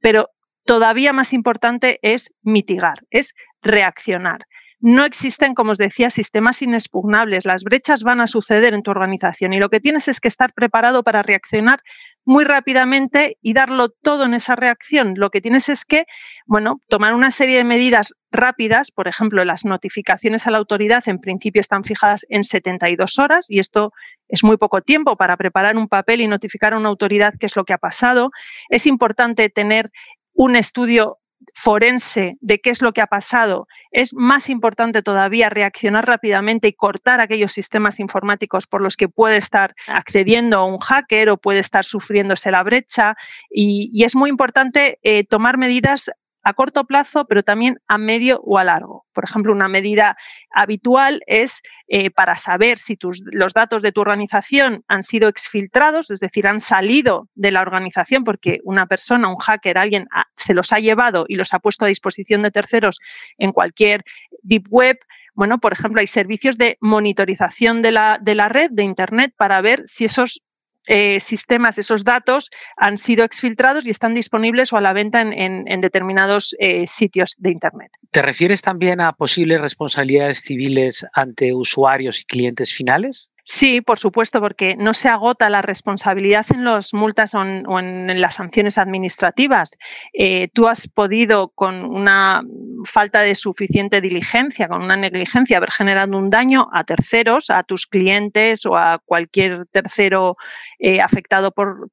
Pero 0.00 0.30
todavía 0.64 1.12
más 1.12 1.32
importante 1.32 1.98
es 2.02 2.32
mitigar, 2.42 3.00
es 3.10 3.34
reaccionar. 3.62 4.46
No 4.84 5.04
existen, 5.04 5.54
como 5.54 5.70
os 5.70 5.78
decía, 5.78 6.10
sistemas 6.10 6.60
inexpugnables. 6.60 7.46
Las 7.46 7.62
brechas 7.62 8.02
van 8.02 8.20
a 8.20 8.26
suceder 8.26 8.74
en 8.74 8.82
tu 8.82 8.90
organización 8.90 9.52
y 9.52 9.60
lo 9.60 9.70
que 9.70 9.78
tienes 9.78 10.08
es 10.08 10.18
que 10.18 10.26
estar 10.26 10.52
preparado 10.54 11.04
para 11.04 11.22
reaccionar 11.22 11.80
muy 12.24 12.42
rápidamente 12.42 13.38
y 13.40 13.52
darlo 13.52 13.90
todo 13.90 14.24
en 14.24 14.34
esa 14.34 14.56
reacción. 14.56 15.14
Lo 15.16 15.30
que 15.30 15.40
tienes 15.40 15.68
es 15.68 15.84
que, 15.84 16.06
bueno, 16.46 16.80
tomar 16.88 17.14
una 17.14 17.30
serie 17.30 17.58
de 17.58 17.64
medidas 17.64 18.12
rápidas, 18.32 18.90
por 18.90 19.06
ejemplo, 19.06 19.44
las 19.44 19.64
notificaciones 19.64 20.48
a 20.48 20.50
la 20.50 20.58
autoridad 20.58 21.04
en 21.06 21.20
principio 21.20 21.60
están 21.60 21.84
fijadas 21.84 22.26
en 22.28 22.42
72 22.42 23.20
horas 23.20 23.46
y 23.48 23.60
esto 23.60 23.92
es 24.26 24.42
muy 24.42 24.56
poco 24.56 24.80
tiempo 24.80 25.16
para 25.16 25.36
preparar 25.36 25.76
un 25.76 25.86
papel 25.86 26.22
y 26.22 26.26
notificar 26.26 26.74
a 26.74 26.78
una 26.78 26.88
autoridad 26.88 27.34
qué 27.38 27.46
es 27.46 27.54
lo 27.54 27.64
que 27.64 27.72
ha 27.72 27.78
pasado. 27.78 28.32
Es 28.68 28.88
importante 28.88 29.48
tener 29.48 29.90
un 30.34 30.56
estudio 30.56 31.18
forense 31.54 32.36
de 32.40 32.58
qué 32.58 32.70
es 32.70 32.82
lo 32.82 32.92
que 32.92 33.00
ha 33.00 33.06
pasado, 33.06 33.66
es 33.90 34.14
más 34.14 34.48
importante 34.48 35.02
todavía 35.02 35.50
reaccionar 35.50 36.06
rápidamente 36.06 36.68
y 36.68 36.72
cortar 36.72 37.20
aquellos 37.20 37.52
sistemas 37.52 38.00
informáticos 38.00 38.66
por 38.66 38.80
los 38.80 38.96
que 38.96 39.08
puede 39.08 39.36
estar 39.36 39.74
accediendo 39.86 40.64
un 40.64 40.78
hacker 40.78 41.30
o 41.30 41.36
puede 41.36 41.60
estar 41.60 41.84
sufriéndose 41.84 42.50
la 42.50 42.62
brecha. 42.62 43.16
Y, 43.50 44.02
es 44.04 44.16
muy 44.16 44.30
importante 44.30 44.98
eh, 45.02 45.24
tomar 45.24 45.58
medidas 45.58 46.10
a 46.42 46.54
corto 46.54 46.84
plazo, 46.84 47.26
pero 47.26 47.42
también 47.42 47.78
a 47.88 47.98
medio 47.98 48.40
o 48.44 48.58
a 48.58 48.64
largo. 48.64 49.06
Por 49.12 49.24
ejemplo, 49.24 49.52
una 49.52 49.68
medida 49.68 50.16
habitual 50.50 51.22
es 51.26 51.62
eh, 51.88 52.10
para 52.10 52.34
saber 52.34 52.78
si 52.78 52.96
tus, 52.96 53.22
los 53.26 53.52
datos 53.52 53.82
de 53.82 53.92
tu 53.92 54.00
organización 54.00 54.84
han 54.88 55.02
sido 55.02 55.28
exfiltrados, 55.28 56.10
es 56.10 56.20
decir, 56.20 56.46
han 56.46 56.60
salido 56.60 57.28
de 57.34 57.50
la 57.50 57.60
organización 57.60 58.24
porque 58.24 58.60
una 58.64 58.86
persona, 58.86 59.28
un 59.28 59.36
hacker, 59.36 59.78
alguien 59.78 60.06
se 60.36 60.54
los 60.54 60.72
ha 60.72 60.78
llevado 60.78 61.24
y 61.28 61.36
los 61.36 61.54
ha 61.54 61.58
puesto 61.58 61.84
a 61.84 61.88
disposición 61.88 62.42
de 62.42 62.50
terceros 62.50 62.98
en 63.38 63.52
cualquier 63.52 64.04
deep 64.42 64.66
web. 64.70 64.98
Bueno, 65.34 65.58
por 65.58 65.72
ejemplo, 65.72 66.00
hay 66.00 66.06
servicios 66.06 66.58
de 66.58 66.76
monitorización 66.80 67.82
de 67.82 67.92
la, 67.92 68.18
de 68.20 68.34
la 68.34 68.48
red, 68.48 68.70
de 68.70 68.82
Internet, 68.82 69.32
para 69.36 69.60
ver 69.60 69.82
si 69.84 70.04
esos 70.04 70.42
eh, 70.86 71.20
sistemas, 71.20 71.78
esos 71.78 72.04
datos 72.04 72.50
han 72.76 72.96
sido 72.96 73.24
exfiltrados 73.24 73.86
y 73.86 73.90
están 73.90 74.14
disponibles 74.14 74.72
o 74.72 74.76
a 74.76 74.80
la 74.80 74.92
venta 74.92 75.20
en, 75.20 75.80
determinados 75.80 76.54
eh, 76.58 76.86
sitios 76.86 77.36
de 77.38 77.50
Internet. 77.50 77.92
¿Te 78.10 78.22
refieres 78.22 78.62
también 78.62 79.00
a 79.00 79.12
posibles 79.12 79.60
responsabilidades 79.60 80.40
civiles 80.40 81.06
ante 81.12 81.54
usuarios 81.54 82.20
y 82.20 82.24
clientes 82.24 82.72
finales? 82.72 83.30
Sí, 83.44 83.80
por 83.80 83.98
supuesto, 83.98 84.40
porque 84.40 84.76
no 84.76 84.94
se 84.94 85.08
agota 85.08 85.50
la 85.50 85.62
responsabilidad 85.62 86.46
en 86.54 86.64
las 86.64 86.94
multas 86.94 87.34
o 87.34 87.42
en, 87.42 88.20
las 88.20 88.34
sanciones 88.34 88.78
administrativas. 88.78 89.76
Eh, 90.12 90.48
tú 90.54 90.68
has 90.68 90.86
podido, 90.86 91.48
con 91.48 91.84
una 91.84 92.42
falta 92.84 93.20
de 93.20 93.34
suficiente 93.34 94.00
diligencia, 94.00 94.68
con 94.68 94.82
una 94.82 94.96
negligencia, 94.96 95.56
haber 95.56 95.72
generado 95.72 96.16
un 96.16 96.30
daño 96.30 96.68
a 96.72 96.84
terceros, 96.84 97.50
a 97.50 97.64
tus 97.64 97.88
clientes 97.88 98.64
o 98.64 98.76
a 98.76 99.00
cualquier 99.04 99.66
tercero 99.72 100.36
eh, 100.78 101.00
afectado 101.00 101.50
por, 101.50 101.90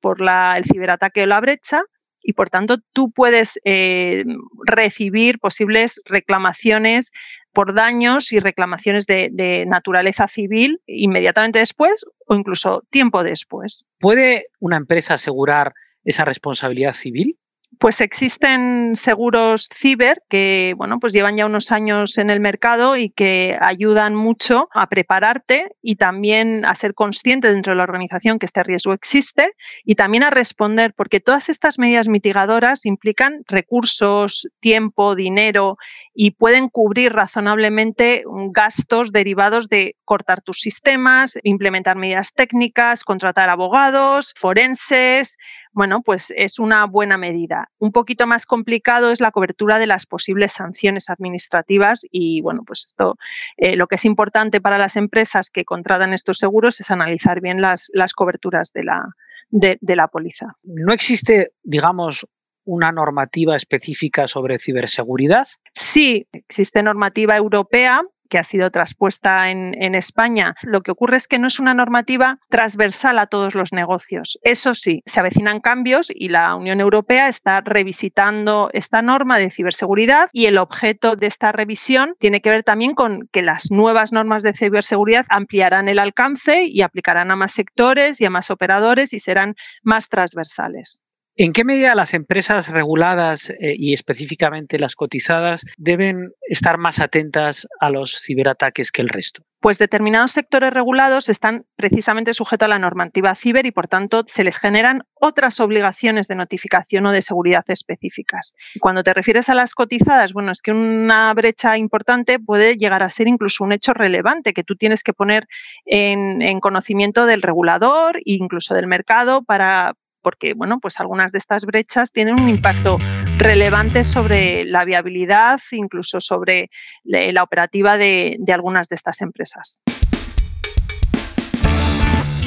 el 0.55 0.65
ciberataque 0.65 1.23
o 1.23 1.25
la 1.25 1.39
brecha 1.39 1.81
y 2.21 2.33
por 2.33 2.49
tanto 2.49 2.77
tú 2.93 3.11
puedes 3.11 3.59
eh, 3.65 4.23
recibir 4.65 5.39
posibles 5.39 6.01
reclamaciones 6.05 7.11
por 7.53 7.73
daños 7.73 8.31
y 8.31 8.39
reclamaciones 8.39 9.05
de, 9.05 9.65
naturaleza 9.67 10.27
civil 10.27 10.81
inmediatamente 10.85 11.59
después 11.59 12.05
o 12.27 12.35
incluso 12.35 12.83
tiempo 12.89 13.23
después. 13.23 13.85
¿Puede 13.99 14.45
una 14.59 14.77
empresa 14.77 15.15
asegurar 15.15 15.73
esa 16.03 16.25
responsabilidad 16.25 16.93
civil? 16.93 17.37
Pues 17.77 18.01
existen 18.01 18.95
seguros 18.95 19.69
ciber 19.73 20.21
que, 20.27 20.73
bueno, 20.75 20.99
pues 20.99 21.13
llevan 21.13 21.37
ya 21.37 21.45
unos 21.45 21.71
años 21.71 22.17
en 22.17 22.29
el 22.29 22.41
mercado 22.41 22.97
y 22.97 23.09
que 23.09 23.57
ayudan 23.61 24.15
mucho 24.15 24.67
a 24.73 24.89
prepararte 24.89 25.71
y 25.81 25.95
también 25.95 26.65
a 26.65 26.75
ser 26.75 26.93
consciente 26.93 27.49
dentro 27.49 27.71
de 27.71 27.77
la 27.77 27.83
organización 27.83 28.37
que 28.37 28.47
este 28.47 28.63
riesgo 28.63 28.91
existe 28.91 29.53
y 29.85 29.95
también 29.95 30.23
a 30.23 30.29
responder, 30.29 30.93
porque 30.93 31.21
todas 31.21 31.47
estas 31.47 31.79
medidas 31.79 32.09
mitigadoras 32.09 32.85
implican 32.85 33.43
recursos, 33.47 34.49
tiempo, 34.59 35.15
dinero 35.15 35.77
y 36.21 36.31
pueden 36.31 36.67
cubrir 36.67 37.13
razonablemente 37.13 38.25
gastos 38.51 39.13
derivados 39.13 39.69
de 39.69 39.95
cortar 40.03 40.41
tus 40.41 40.59
sistemas, 40.59 41.39
implementar 41.43 41.95
medidas 41.95 42.33
técnicas, 42.33 43.05
contratar 43.05 43.49
abogados, 43.49 44.33
forenses, 44.35 45.37
bueno, 45.71 46.01
pues 46.01 46.33
es 46.35 46.59
una 46.59 46.85
buena 46.87 47.17
medida. 47.17 47.69
Un 47.77 47.93
poquito 47.93 48.27
más 48.27 48.45
complicado 48.45 49.11
es 49.11 49.21
la 49.21 49.31
cobertura 49.31 49.79
de 49.79 49.87
las 49.87 50.05
posibles 50.05 50.51
sanciones 50.51 51.09
administrativas 51.09 52.05
y, 52.11 52.41
bueno, 52.41 52.63
pues 52.67 52.83
esto, 52.85 53.15
eh, 53.55 53.77
lo 53.77 53.87
que 53.87 53.95
es 53.95 54.03
importante 54.03 54.59
para 54.59 54.77
las 54.77 54.97
empresas 54.97 55.49
que 55.49 55.63
contratan 55.63 56.11
estos 56.11 56.37
seguros 56.37 56.81
es 56.81 56.91
analizar 56.91 57.39
bien 57.39 57.61
las, 57.61 57.91
las 57.93 58.11
coberturas 58.11 58.73
de 58.73 58.83
la, 58.83 59.05
de, 59.51 59.77
de 59.79 59.95
la 59.95 60.09
póliza. 60.09 60.57
No 60.63 60.91
existe, 60.91 61.53
digamos, 61.63 62.27
una 62.69 62.91
normativa 62.91 63.55
específica 63.55 64.27
sobre 64.27 64.59
ciberseguridad? 64.59 65.47
Sí, 65.73 66.27
existe 66.31 66.83
normativa 66.83 67.35
europea 67.35 68.03
que 68.29 68.37
ha 68.37 68.43
sido 68.43 68.69
traspuesta 68.69 69.49
en, 69.49 69.95
España. 69.95 70.53
Lo 70.61 70.81
que 70.81 70.91
ocurre 70.91 71.17
es 71.17 71.27
que 71.27 71.39
no 71.39 71.47
es 71.47 71.59
una 71.59 71.73
normativa 71.73 72.37
transversal 72.49 73.17
a 73.17 73.25
todos 73.25 73.55
los 73.55 73.73
negocios. 73.73 74.37
Eso 74.43 74.75
sí, 74.75 75.01
se 75.07 75.19
avecinan 75.19 75.61
cambios 75.61 76.11
y 76.13 76.29
la 76.29 76.55
Unión 76.55 76.79
Europea 76.79 77.27
está 77.27 77.61
revisitando 77.61 78.69
esta 78.71 79.01
norma 79.01 79.39
de 79.39 79.49
ciberseguridad 79.49 80.29
y 80.31 80.45
el 80.45 80.59
objeto 80.59 81.15
de 81.15 81.25
esta 81.25 81.51
revisión 81.51 82.13
tiene 82.19 82.41
que 82.41 82.51
ver 82.51 82.63
también 82.63 82.93
con 82.93 83.27
que 83.31 83.41
las 83.41 83.71
nuevas 83.71 84.13
normas 84.13 84.43
de 84.43 84.53
ciberseguridad 84.53 85.25
ampliarán 85.29 85.89
el 85.89 85.97
alcance 85.97 86.65
y 86.65 86.81
aplicarán 86.83 87.31
a 87.31 87.35
más 87.35 87.51
sectores 87.51 88.21
y 88.21 88.25
a 88.25 88.29
más 88.29 88.51
operadores 88.51 89.11
y 89.13 89.19
serán 89.19 89.55
más 89.81 90.07
transversales. 90.07 91.01
¿En 91.41 91.53
qué 91.53 91.63
medida 91.63 91.95
las 91.95 92.13
empresas 92.13 92.67
reguladas 92.67 93.49
eh, 93.49 93.73
y 93.77 93.93
específicamente 93.93 94.77
las 94.77 94.95
cotizadas 94.95 95.65
deben 95.77 96.33
estar 96.49 96.77
más 96.77 96.99
atentas 96.99 97.65
a 97.79 97.89
los 97.89 98.21
ciberataques 98.21 98.91
que 98.91 99.01
el 99.01 99.07
resto? 99.07 99.41
Pues 99.61 99.77
determinados 99.77 100.33
sectores 100.33 100.73
regulados 100.73 101.29
están 101.29 101.65
precisamente 101.77 102.33
sujetos 102.33 102.65
a 102.65 102.69
la 102.69 102.77
normativa 102.77 103.35
ciber 103.35 103.65
y 103.65 103.71
por 103.71 103.87
tanto 103.87 104.25
se 104.27 104.43
les 104.43 104.57
generan 104.57 105.03
otras 105.13 105.61
obligaciones 105.61 106.27
de 106.27 106.35
notificación 106.35 107.05
o 107.05 107.13
de 107.13 107.21
seguridad 107.21 107.63
específicas. 107.69 108.53
Cuando 108.81 109.01
te 109.01 109.13
refieres 109.13 109.47
a 109.47 109.55
las 109.55 109.75
cotizadas, 109.75 110.33
bueno, 110.33 110.51
es 110.51 110.61
que 110.61 110.73
una 110.73 111.33
brecha 111.33 111.77
importante 111.77 112.39
puede 112.39 112.75
llegar 112.75 113.01
a 113.01 113.07
ser 113.07 113.29
incluso 113.29 113.63
un 113.63 113.71
hecho 113.71 113.93
relevante 113.93 114.51
que 114.51 114.65
tú 114.65 114.75
tienes 114.75 115.03
que 115.03 115.13
poner 115.13 115.47
en, 115.85 116.41
en 116.41 116.59
conocimiento 116.59 117.25
del 117.25 117.41
regulador 117.41 118.17
e 118.17 118.23
incluso 118.25 118.73
del 118.73 118.87
mercado 118.87 119.41
para, 119.41 119.93
porque 120.21 120.53
bueno, 120.53 120.79
pues 120.79 120.99
algunas 120.99 121.31
de 121.31 121.37
estas 121.37 121.65
brechas 121.65 122.11
tienen 122.11 122.39
un 122.39 122.49
impacto 122.49 122.97
relevante 123.37 124.03
sobre 124.03 124.63
la 124.63 124.85
viabilidad, 124.85 125.59
incluso 125.71 126.21
sobre 126.21 126.69
la 127.03 127.43
operativa 127.43 127.97
de, 127.97 128.37
algunas 128.53 128.87
de 128.89 128.95
estas 128.95 129.21
empresas. 129.21 129.79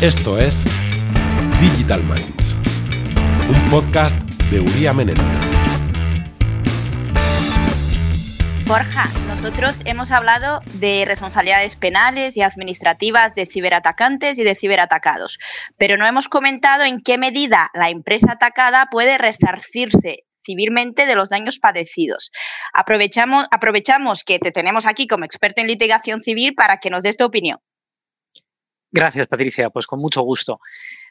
Esto 0.00 0.38
es 0.38 0.64
Digital 1.60 2.02
Minds, 2.02 2.56
un 3.48 3.70
podcast 3.70 4.18
de 4.50 4.60
Uría 4.60 4.92
Menéndez. 4.92 5.51
Borja, 8.72 9.04
nosotros 9.26 9.82
hemos 9.84 10.12
hablado 10.12 10.62
de 10.80 11.04
responsabilidades 11.06 11.76
penales 11.76 12.38
y 12.38 12.40
administrativas 12.40 13.34
de 13.34 13.44
ciberatacantes 13.44 14.38
y 14.38 14.44
de 14.44 14.54
ciberatacados, 14.54 15.38
pero 15.76 15.98
no 15.98 16.06
hemos 16.06 16.26
comentado 16.30 16.82
en 16.82 17.02
qué 17.02 17.18
medida 17.18 17.68
la 17.74 17.90
empresa 17.90 18.32
atacada 18.32 18.88
puede 18.90 19.18
resarcirse 19.18 20.24
civilmente 20.42 21.04
de 21.04 21.14
los 21.14 21.28
daños 21.28 21.58
padecidos. 21.58 22.32
Aprovechamos, 22.72 23.44
aprovechamos 23.50 24.24
que 24.24 24.38
te 24.38 24.52
tenemos 24.52 24.86
aquí 24.86 25.06
como 25.06 25.26
experto 25.26 25.60
en 25.60 25.66
litigación 25.66 26.22
civil 26.22 26.54
para 26.54 26.78
que 26.78 26.88
nos 26.88 27.02
des 27.02 27.18
tu 27.18 27.26
opinión. 27.26 27.58
Gracias, 28.90 29.26
Patricia. 29.26 29.68
Pues 29.68 29.86
con 29.86 30.00
mucho 30.00 30.22
gusto. 30.22 30.60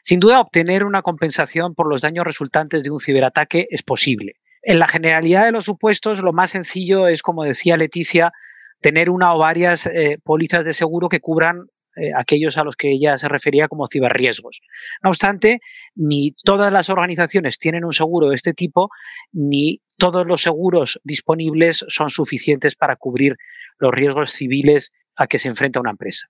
Sin 0.02 0.18
duda, 0.18 0.40
obtener 0.40 0.82
una 0.82 1.02
compensación 1.02 1.76
por 1.76 1.88
los 1.88 2.00
daños 2.00 2.24
resultantes 2.24 2.82
de 2.82 2.90
un 2.90 2.98
ciberataque 2.98 3.68
es 3.70 3.84
posible. 3.84 4.41
En 4.62 4.78
la 4.78 4.86
generalidad 4.86 5.44
de 5.44 5.52
los 5.52 5.64
supuestos, 5.64 6.22
lo 6.22 6.32
más 6.32 6.50
sencillo 6.50 7.08
es, 7.08 7.22
como 7.22 7.44
decía 7.44 7.76
Leticia, 7.76 8.32
tener 8.80 9.10
una 9.10 9.34
o 9.34 9.38
varias 9.38 9.86
eh, 9.86 10.18
pólizas 10.22 10.64
de 10.64 10.72
seguro 10.72 11.08
que 11.08 11.20
cubran 11.20 11.66
eh, 11.96 12.10
aquellos 12.16 12.56
a 12.56 12.64
los 12.64 12.76
que 12.76 12.90
ella 12.90 13.16
se 13.18 13.28
refería 13.28 13.68
como 13.68 13.86
ciberriesgos. 13.86 14.60
No 15.02 15.10
obstante, 15.10 15.60
ni 15.94 16.32
todas 16.44 16.72
las 16.72 16.88
organizaciones 16.88 17.58
tienen 17.58 17.84
un 17.84 17.92
seguro 17.92 18.28
de 18.28 18.34
este 18.34 18.54
tipo, 18.54 18.88
ni 19.32 19.82
todos 19.98 20.26
los 20.26 20.40
seguros 20.40 21.00
disponibles 21.04 21.84
son 21.88 22.08
suficientes 22.08 22.76
para 22.76 22.96
cubrir 22.96 23.36
los 23.78 23.92
riesgos 23.92 24.30
civiles 24.30 24.92
a 25.16 25.26
que 25.26 25.38
se 25.38 25.48
enfrenta 25.48 25.80
una 25.80 25.90
empresa. 25.90 26.28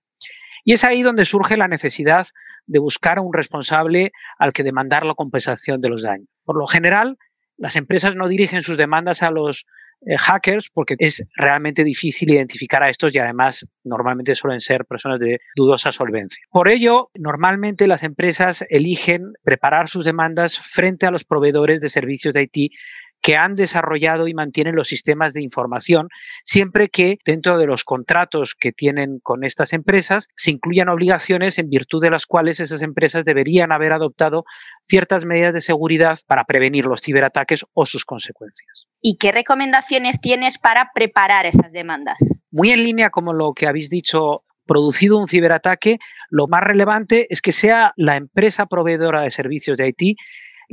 Y 0.65 0.73
es 0.73 0.83
ahí 0.83 1.01
donde 1.01 1.23
surge 1.23 1.55
la 1.55 1.67
necesidad 1.67 2.27
de 2.65 2.79
buscar 2.79 3.17
a 3.17 3.21
un 3.21 3.33
responsable 3.33 4.11
al 4.39 4.53
que 4.53 4.63
demandar 4.63 5.05
la 5.05 5.13
compensación 5.13 5.79
de 5.81 5.89
los 5.89 6.01
daños. 6.01 6.27
Por 6.43 6.57
lo 6.57 6.65
general, 6.65 7.17
las 7.63 7.77
empresas 7.77 8.13
no 8.13 8.27
dirigen 8.27 8.61
sus 8.61 8.75
demandas 8.75 9.23
a 9.23 9.31
los 9.31 9.65
eh, 10.01 10.17
hackers 10.17 10.69
porque 10.73 10.95
es 10.99 11.25
realmente 11.37 11.85
difícil 11.85 12.29
identificar 12.29 12.83
a 12.83 12.89
estos 12.89 13.15
y 13.15 13.19
además 13.19 13.65
normalmente 13.85 14.35
suelen 14.35 14.59
ser 14.59 14.83
personas 14.83 15.17
de 15.21 15.39
dudosa 15.55 15.93
solvencia. 15.93 16.43
Por 16.51 16.67
ello, 16.67 17.09
normalmente 17.15 17.87
las 17.87 18.03
empresas 18.03 18.65
eligen 18.67 19.31
preparar 19.43 19.87
sus 19.87 20.03
demandas 20.03 20.59
frente 20.59 21.05
a 21.05 21.11
los 21.11 21.23
proveedores 21.23 21.79
de 21.79 21.87
servicios 21.87 22.33
de 22.33 22.49
IT 22.51 22.73
que 23.23 23.37
han 23.37 23.55
desarrollado 23.55 24.27
y 24.27 24.33
mantienen 24.33 24.75
los 24.75 24.89
sistemas 24.89 25.33
de 25.33 25.41
información, 25.41 26.09
siempre 26.43 26.89
que 26.89 27.19
dentro 27.25 27.57
de 27.57 27.65
los 27.65 27.85
contratos 27.85 28.53
que 28.53 28.73
tienen 28.73 29.19
con 29.23 29.45
estas 29.45 29.71
empresas 29.71 30.27
se 30.35 30.51
incluyan 30.51 30.89
obligaciones 30.89 31.57
en 31.57 31.69
virtud 31.69 32.01
de 32.01 32.11
las 32.11 32.25
cuales 32.25 32.59
esas 32.59 32.81
empresas 32.81 33.23
deberían 33.23 33.71
haber 33.71 33.93
adoptado 33.93 34.43
ciertas 34.89 35.23
medidas 35.23 35.53
de 35.53 35.61
seguridad 35.61 36.19
para 36.27 36.43
prevenir 36.43 36.85
los 36.85 37.01
ciberataques 37.01 37.65
o 37.73 37.85
sus 37.85 38.03
consecuencias. 38.03 38.87
¿Y 39.01 39.15
qué 39.15 39.31
recomendaciones 39.31 40.19
tienes 40.19 40.57
para 40.57 40.91
preparar 40.93 41.45
esas 41.45 41.71
demandas? 41.71 42.17
Muy 42.51 42.71
en 42.71 42.83
línea 42.83 43.09
como 43.09 43.31
lo 43.31 43.53
que 43.53 43.67
habéis 43.67 43.89
dicho 43.89 44.43
producido 44.65 45.17
un 45.17 45.29
ciberataque, 45.29 45.97
lo 46.29 46.47
más 46.47 46.63
relevante 46.63 47.27
es 47.29 47.41
que 47.41 47.53
sea 47.53 47.93
la 47.95 48.17
empresa 48.17 48.65
proveedora 48.65 49.21
de 49.21 49.31
servicios 49.31 49.77
de 49.77 49.93
IT 49.97 50.17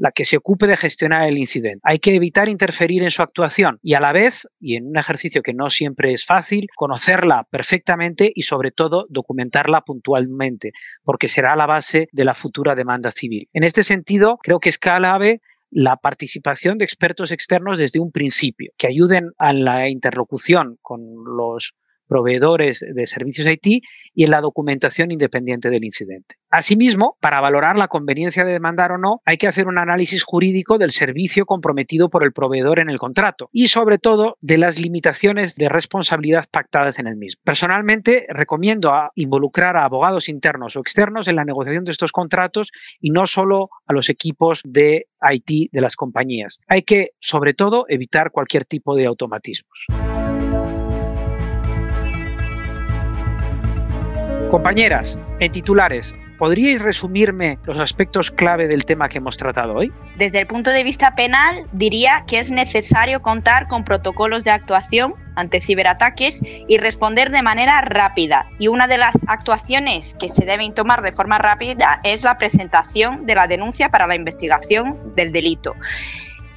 la 0.01 0.13
que 0.13 0.25
se 0.25 0.39
ocupe 0.39 0.67
de 0.67 0.79
gestionar 0.79 1.29
el 1.29 1.37
incidente. 1.37 1.81
Hay 1.83 1.99
que 1.99 2.15
evitar 2.15 2.49
interferir 2.49 3.03
en 3.03 3.11
su 3.11 3.23
actuación 3.23 3.79
y 3.83 3.93
a 3.93 4.01
la 4.01 4.13
vez, 4.13 4.49
y 4.59 4.77
en 4.77 4.87
un 4.87 4.97
ejercicio 4.97 5.43
que 5.43 5.53
no 5.53 5.69
siempre 5.69 6.15
es 6.15 6.25
fácil, 6.25 6.69
conocerla 6.75 7.47
perfectamente 7.51 8.33
y 8.35 8.43
sobre 8.43 8.71
todo 8.71 9.05
documentarla 9.11 9.83
puntualmente, 9.83 10.73
porque 11.05 11.29
será 11.29 11.55
la 11.55 11.67
base 11.67 12.09
de 12.13 12.25
la 12.25 12.35
futura 12.35 12.75
demanda 12.75 13.11
civil. 13.11 13.49
En 13.53 13.63
este 13.63 13.83
sentido, 13.83 14.39
creo 14.43 14.59
que 14.59 14.71
es 14.71 14.79
clave 14.79 15.43
la 15.71 15.97
participación 15.97 16.79
de 16.79 16.87
expertos 16.87 17.31
externos 17.31 17.79
desde 17.79 18.01
un 18.01 18.11
principio, 18.11 18.73
que 18.79 18.87
ayuden 18.87 19.33
a 19.37 19.53
la 19.53 19.91
interlocución 19.91 20.79
con 20.81 21.01
los 21.37 21.75
proveedores 22.11 22.85
de 22.93 23.07
servicios 23.07 23.47
IT 23.49 23.85
y 24.15 24.25
en 24.25 24.31
la 24.31 24.41
documentación 24.41 25.13
independiente 25.13 25.71
del 25.71 25.85
incidente. 25.85 26.35
Asimismo, 26.51 27.17
para 27.21 27.41
valorar 27.41 27.77
la 27.77 27.87
conveniencia 27.87 28.45
de 28.45 28.53
demandar 28.53 28.91
o 28.91 28.99
no, 28.99 29.23
hay 29.25 29.37
que 29.37 29.47
hacer 29.47 29.69
un 29.69 29.79
análisis 29.79 30.25
jurídico 30.25 30.77
del 30.77 30.91
servicio 30.91 31.47
comprometido 31.47 32.11
por 32.11 32.25
el 32.25 32.33
proveedor 32.33 32.81
en 32.81 32.91
el 32.91 32.99
contrato 32.99 33.49
y 33.53 33.69
sobre 33.69 33.99
todo 33.99 34.37
de 34.41 34.59
las 34.59 34.81
limitaciones 34.81 35.55
de 35.55 35.69
responsabilidad 35.69 36.47
pactadas 36.51 36.99
en 36.99 37.07
el 37.07 37.17
mismo. 37.17 37.41
Personalmente, 37.45 38.27
recomiendo 38.29 38.93
involucrar 39.15 39.77
a 39.77 39.85
abogados 39.85 40.29
internos 40.29 40.77
o 40.77 40.81
externos 40.81 41.29
en 41.29 41.37
la 41.37 41.45
negociación 41.45 41.85
de 41.85 41.93
estos 41.93 42.11
contratos 42.11 42.73
y 43.01 43.11
no 43.11 43.27
solo 43.27 43.71
a 43.87 43.93
los 43.93 44.09
equipos 44.09 44.63
de 44.65 45.07
IT 45.23 45.71
de 45.71 45.81
las 45.81 45.95
compañías. 45.95 46.59
Hay 46.67 46.83
que, 46.83 47.11
sobre 47.21 47.55
todo, 47.55 47.85
evitar 47.89 48.33
cualquier 48.33 48.65
tipo 48.65 48.97
de 48.97 49.07
automatismos. 49.07 49.87
Compañeras, 54.51 55.17
en 55.39 55.53
titulares, 55.53 56.17
¿podríais 56.37 56.83
resumirme 56.83 57.57
los 57.67 57.79
aspectos 57.79 58.33
clave 58.33 58.67
del 58.67 58.85
tema 58.85 59.09
que 59.09 59.19
hemos 59.19 59.37
tratado 59.37 59.75
hoy? 59.75 59.93
Desde 60.17 60.41
el 60.41 60.49
punto 60.49 60.71
de 60.71 60.83
vista 60.83 61.15
penal, 61.15 61.69
diría 61.71 62.25
que 62.27 62.41
es 62.41 62.51
necesario 62.51 63.23
contar 63.23 63.69
con 63.69 63.85
protocolos 63.85 64.43
de 64.43 64.51
actuación 64.51 65.15
ante 65.37 65.61
ciberataques 65.61 66.43
y 66.67 66.79
responder 66.79 67.31
de 67.31 67.43
manera 67.43 67.81
rápida. 67.83 68.49
Y 68.59 68.67
una 68.67 68.89
de 68.89 68.99
las 68.99 69.17
actuaciones 69.29 70.17
que 70.19 70.29
se 70.29 70.45
deben 70.45 70.75
tomar 70.75 71.03
de 71.03 71.13
forma 71.13 71.39
rápida 71.39 72.01
es 72.03 72.25
la 72.25 72.37
presentación 72.37 73.27
de 73.27 73.37
la 73.37 73.47
denuncia 73.47 73.91
para 73.91 74.09
la 74.09 74.17
investigación 74.17 75.15
del 75.15 75.31
delito. 75.31 75.77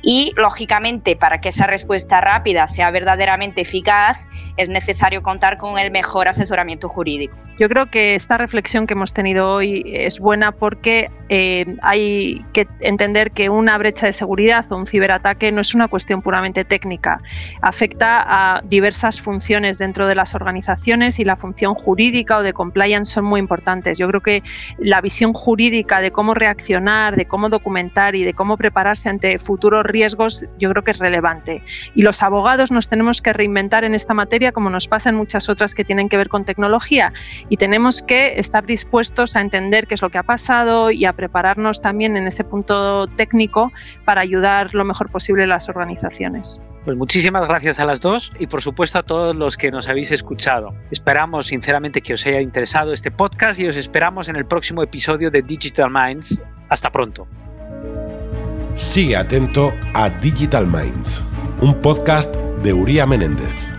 Y, 0.05 0.33
lógicamente, 0.35 1.15
para 1.15 1.39
que 1.39 1.49
esa 1.49 1.65
respuesta 1.65 2.19
rápida 2.19 2.67
sea 2.67 2.91
verdaderamente 2.91 3.61
eficaz, 3.61 4.27
es 4.57 4.69
necesario 4.69 5.21
contar 5.21 5.57
con 5.57 5.77
el 5.77 5.91
mejor 5.91 6.27
asesoramiento 6.27 6.89
jurídico. 6.89 7.35
Yo 7.59 7.69
creo 7.69 7.85
que 7.85 8.15
esta 8.15 8.37
reflexión 8.39 8.87
que 8.87 8.93
hemos 8.95 9.13
tenido 9.13 9.53
hoy 9.53 9.83
es 9.85 10.19
buena 10.19 10.51
porque 10.51 11.11
eh, 11.29 11.65
hay 11.83 12.43
que 12.51 12.65
entender 12.79 13.31
que 13.31 13.49
una 13.49 13.77
brecha 13.77 14.07
de 14.07 14.11
seguridad 14.11 14.65
o 14.71 14.77
un 14.77 14.87
ciberataque 14.87 15.51
no 15.51 15.61
es 15.61 15.75
una 15.75 15.87
cuestión 15.87 16.23
puramente 16.23 16.65
técnica. 16.65 17.21
Afecta 17.61 18.23
a 18.25 18.61
diversas 18.63 19.21
funciones 19.21 19.77
dentro 19.77 20.07
de 20.07 20.15
las 20.15 20.33
organizaciones 20.33 21.19
y 21.19 21.25
la 21.25 21.35
función 21.35 21.75
jurídica 21.75 22.39
o 22.39 22.43
de 22.43 22.53
compliance 22.53 23.13
son 23.13 23.25
muy 23.25 23.39
importantes. 23.39 23.99
Yo 23.99 24.07
creo 24.07 24.21
que 24.21 24.41
la 24.79 24.99
visión 25.01 25.33
jurídica 25.33 26.01
de 26.01 26.09
cómo 26.09 26.33
reaccionar, 26.33 27.15
de 27.15 27.25
cómo 27.25 27.49
documentar 27.49 28.15
y 28.15 28.23
de 28.23 28.33
cómo 28.33 28.57
prepararse 28.57 29.09
ante 29.09 29.37
futuros 29.37 29.85
riesgos, 29.85 30.45
yo 30.57 30.71
creo 30.71 30.83
que 30.83 30.91
es 30.91 30.97
relevante. 30.97 31.61
Y 31.93 32.01
los 32.01 32.23
abogados 32.23 32.71
nos 32.71 32.89
tenemos 32.89 33.21
que 33.21 33.31
reinventar 33.31 33.83
en 33.83 33.93
esta 33.93 34.15
materia 34.15 34.42
como 34.51 34.69
nos 34.69 34.87
pasa 34.87 35.09
en 35.09 35.15
muchas 35.15 35.49
otras 35.49 35.73
que 35.73 35.83
tienen 35.83 36.09
que 36.09 36.17
ver 36.17 36.29
con 36.29 36.45
tecnología 36.45 37.13
y 37.49 37.57
tenemos 37.57 38.01
que 38.01 38.39
estar 38.39 38.65
dispuestos 38.65 39.35
a 39.35 39.41
entender 39.41 39.87
qué 39.87 39.95
es 39.95 40.01
lo 40.01 40.09
que 40.09 40.17
ha 40.17 40.23
pasado 40.23 40.91
y 40.91 41.05
a 41.05 41.13
prepararnos 41.13 41.81
también 41.81 42.17
en 42.17 42.27
ese 42.27 42.43
punto 42.43 43.07
técnico 43.07 43.71
para 44.05 44.21
ayudar 44.21 44.73
lo 44.73 44.83
mejor 44.83 45.09
posible 45.09 45.43
a 45.43 45.47
las 45.47 45.69
organizaciones. 45.69 46.61
Pues 46.85 46.97
muchísimas 46.97 47.47
gracias 47.47 47.79
a 47.79 47.85
las 47.85 48.01
dos 48.01 48.31
y 48.39 48.47
por 48.47 48.61
supuesto 48.61 48.99
a 48.99 49.03
todos 49.03 49.35
los 49.35 49.55
que 49.55 49.71
nos 49.71 49.87
habéis 49.87 50.11
escuchado. 50.11 50.73
Esperamos 50.91 51.47
sinceramente 51.47 52.01
que 52.01 52.13
os 52.13 52.25
haya 52.25 52.41
interesado 52.41 52.91
este 52.91 53.09
podcast 53.09 53.59
y 53.59 53.67
os 53.67 53.77
esperamos 53.77 54.27
en 54.27 54.35
el 54.35 54.45
próximo 54.45 54.83
episodio 54.83 55.31
de 55.31 55.41
Digital 55.41 55.89
Minds. 55.89 56.41
Hasta 56.69 56.91
pronto. 56.91 57.27
Sigue 58.75 59.15
atento 59.15 59.73
a 59.93 60.09
Digital 60.09 60.67
Minds, 60.67 61.23
un 61.61 61.75
podcast 61.81 62.35
de 62.63 62.73
Uría 62.73 63.05
Menéndez. 63.05 63.72